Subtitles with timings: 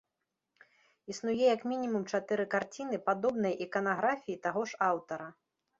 [1.15, 5.35] Існуе як мінімум чатыры карціны падобнай іканаграфіі таго ж аўтара.